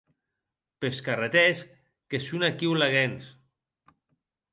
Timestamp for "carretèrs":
1.07-1.61